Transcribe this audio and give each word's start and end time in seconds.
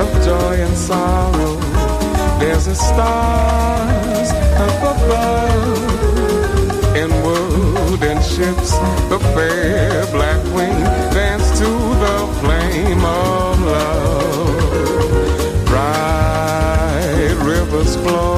of 0.00 0.08
joy 0.24 0.54
and 0.66 0.76
sorrow. 0.76 1.56
There's 2.38 2.66
a 2.66 2.74
stars 2.74 4.30
up 4.66 4.82
above 4.94 5.92
in 6.96 7.10
wooden 7.24 8.20
ships. 8.22 8.70
The 9.10 9.18
fair 9.34 10.06
black 10.06 10.42
wing 10.54 10.78
dance 11.14 11.46
to 11.60 11.70
the 12.04 12.18
flame 12.40 13.04
of 13.04 13.60
love. 13.62 14.56
Bright 15.66 17.36
rivers 17.44 17.96
flow 17.96 18.31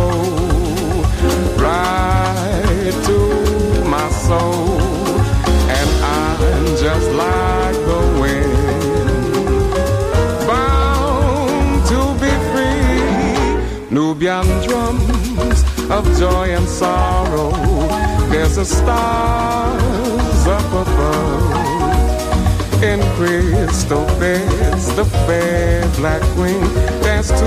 Nubian 14.15 14.47
drums 14.63 15.65
of 15.91 16.05
joy 16.17 16.55
and 16.55 16.69
sorrow. 16.69 17.51
There's 18.29 18.57
a 18.59 18.65
stars 18.65 20.47
up 20.47 20.73
above. 20.73 21.53
In 22.81 23.01
crystal 23.17 24.07
beds, 24.21 24.95
the 24.95 25.05
fair 25.27 25.83
black 25.97 26.23
wing 26.37 26.61
dance 27.03 27.29
to 27.29 27.45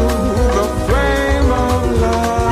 the 0.58 0.68
flame 0.88 1.52
of 1.52 2.02
love. 2.02 2.47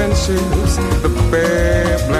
benches, 0.00 0.76
the 1.02 1.10
bare 1.30 2.19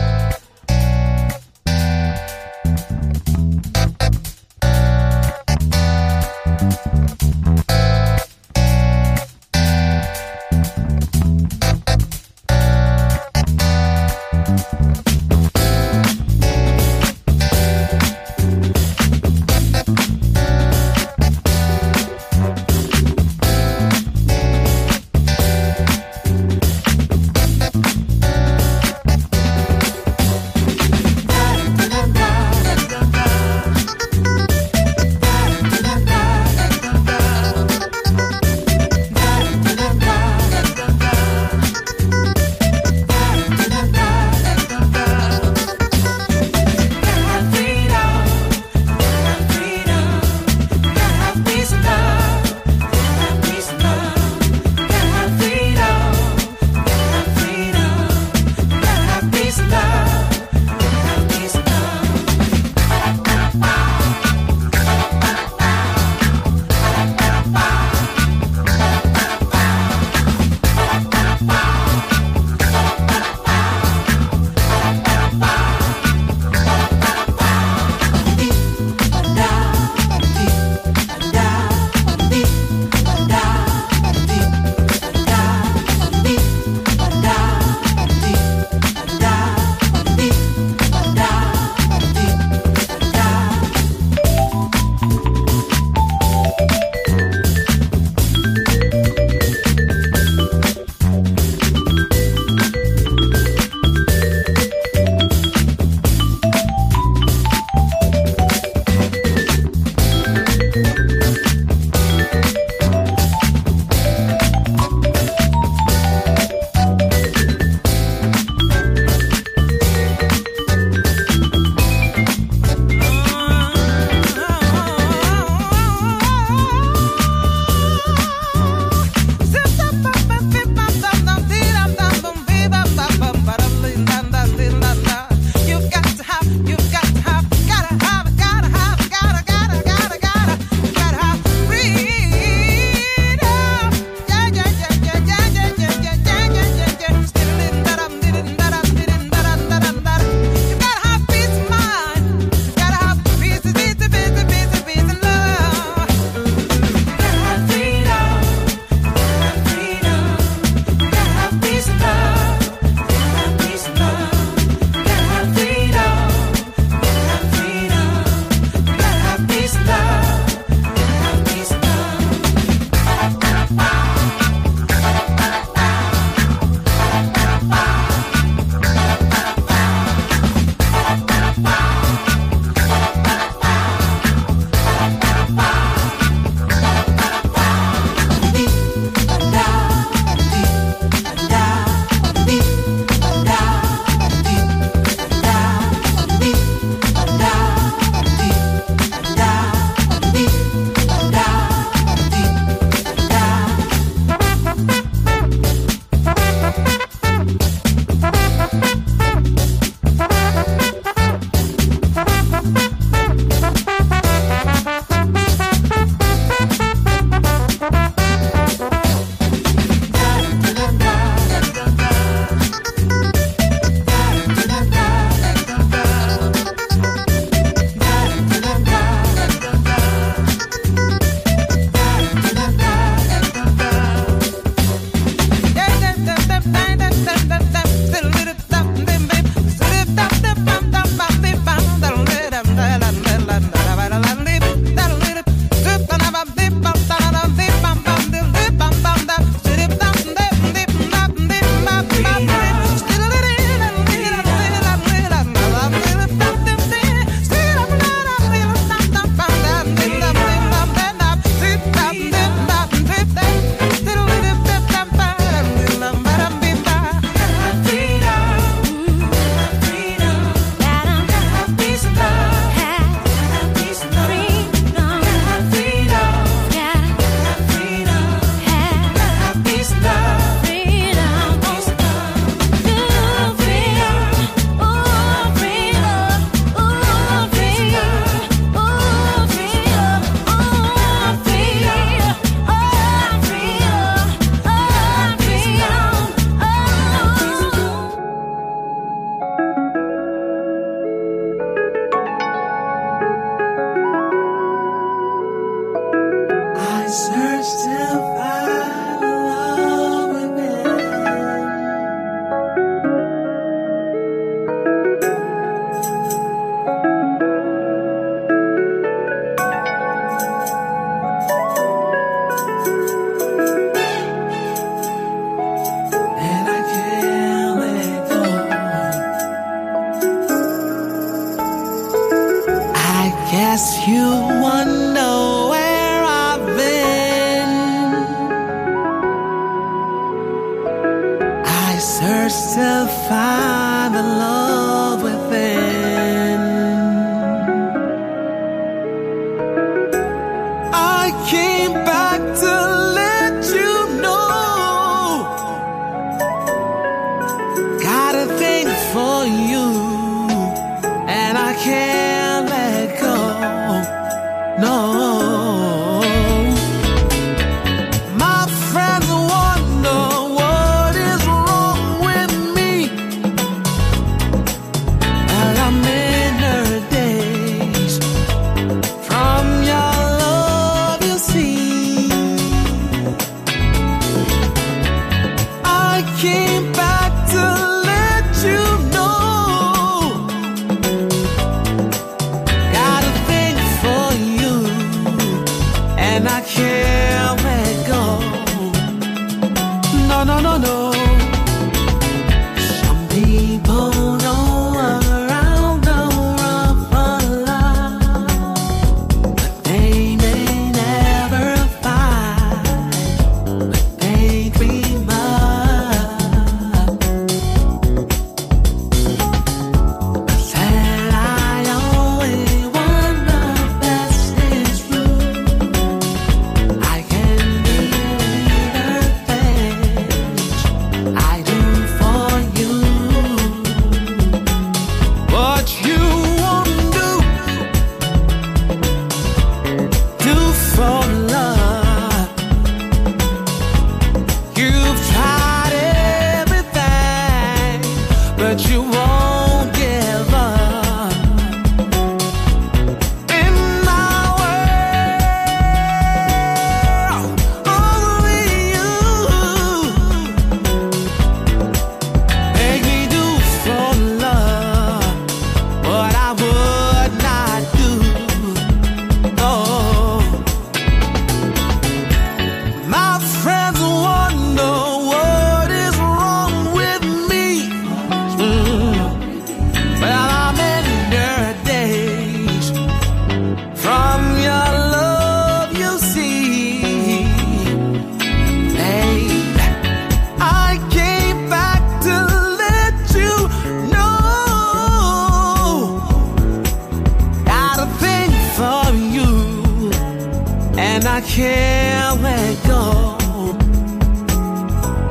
And 501.21 501.29
I 501.29 501.41
can't 501.41 502.41
let 502.41 502.83
go. 502.83 503.37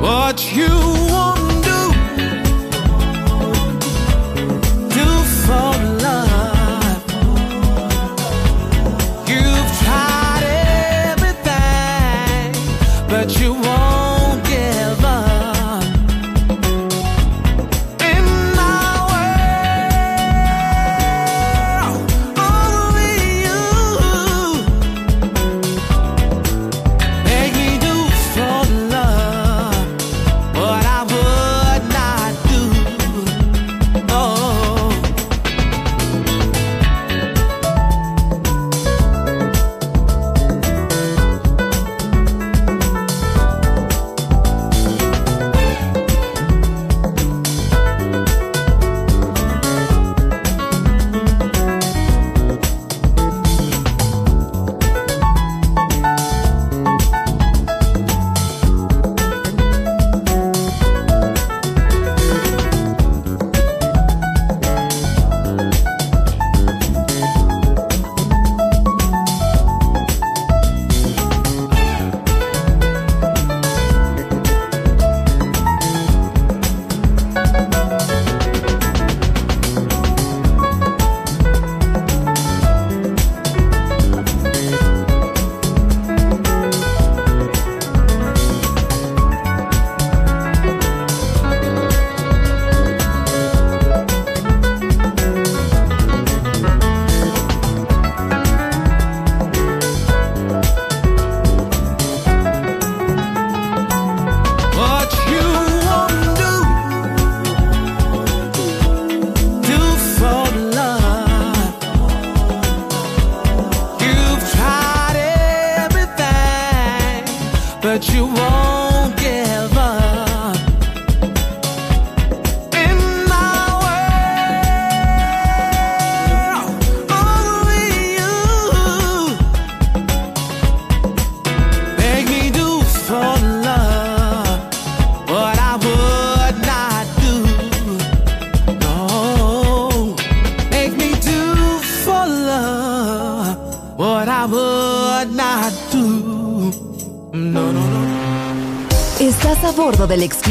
What 0.00 0.54
you 0.54 1.09